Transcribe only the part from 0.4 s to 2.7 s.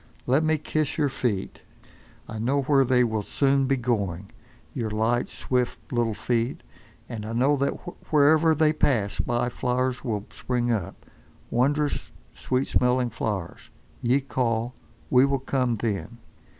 me kiss your feet. I know